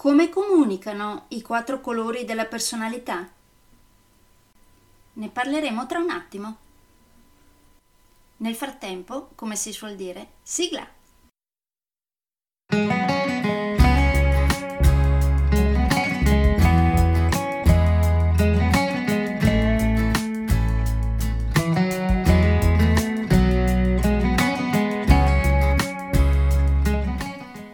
[0.00, 3.28] Come comunicano i quattro colori della personalità?
[5.14, 6.56] Ne parleremo tra un attimo.
[8.36, 10.97] Nel frattempo, come si suol dire, sigla!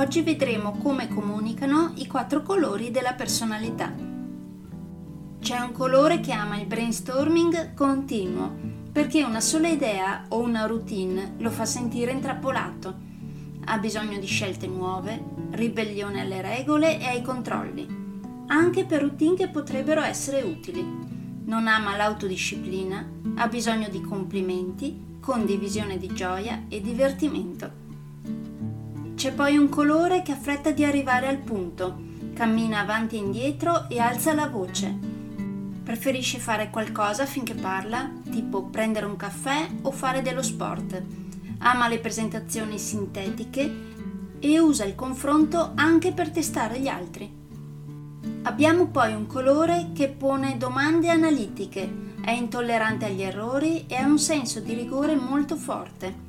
[0.00, 3.94] Oggi vedremo come comunicano i quattro colori della personalità.
[5.38, 8.50] C'è un colore che ama il brainstorming continuo,
[8.90, 12.94] perché una sola idea o una routine lo fa sentire intrappolato.
[13.66, 17.86] Ha bisogno di scelte nuove, ribellione alle regole e ai controlli,
[18.46, 20.82] anche per routine che potrebbero essere utili.
[21.44, 27.89] Non ama l'autodisciplina, ha bisogno di complimenti, condivisione di gioia e divertimento.
[29.20, 31.94] C'è poi un colore che ha fretta di arrivare al punto,
[32.32, 34.96] cammina avanti e indietro e alza la voce.
[35.84, 41.02] Preferisce fare qualcosa finché parla, tipo prendere un caffè o fare dello sport.
[41.58, 43.70] Ama le presentazioni sintetiche
[44.38, 47.30] e usa il confronto anche per testare gli altri.
[48.44, 54.18] Abbiamo poi un colore che pone domande analitiche, è intollerante agli errori e ha un
[54.18, 56.28] senso di rigore molto forte.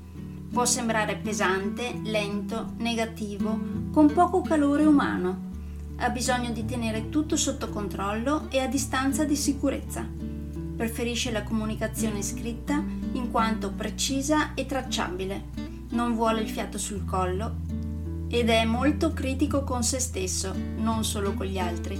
[0.51, 3.57] Può sembrare pesante, lento, negativo,
[3.89, 5.49] con poco calore umano.
[5.95, 10.05] Ha bisogno di tenere tutto sotto controllo e a distanza di sicurezza.
[10.75, 15.45] Preferisce la comunicazione scritta in quanto precisa e tracciabile.
[15.91, 17.55] Non vuole il fiato sul collo
[18.27, 21.97] ed è molto critico con se stesso, non solo con gli altri.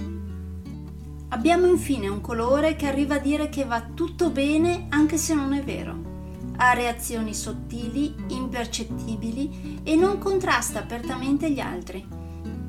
[1.28, 5.54] Abbiamo infine un colore che arriva a dire che va tutto bene anche se non
[5.54, 6.11] è vero
[6.56, 12.06] ha reazioni sottili, impercettibili e non contrasta apertamente gli altri.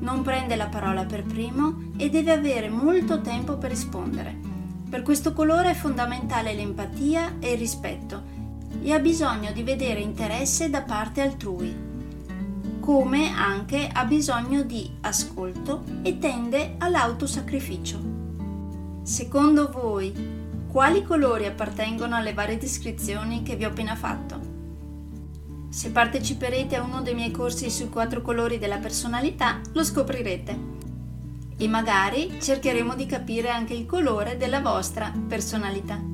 [0.00, 4.36] Non prende la parola per primo e deve avere molto tempo per rispondere.
[4.88, 8.22] Per questo colore è fondamentale l'empatia e il rispetto
[8.82, 11.74] e ha bisogno di vedere interesse da parte altrui,
[12.80, 17.98] come anche ha bisogno di ascolto e tende all'autosacrificio.
[19.02, 20.43] Secondo voi,
[20.74, 24.40] quali colori appartengono alle varie descrizioni che vi ho appena fatto.
[25.68, 30.58] Se parteciperete a uno dei miei corsi sui quattro colori della personalità, lo scoprirete.
[31.56, 36.13] E magari cercheremo di capire anche il colore della vostra personalità.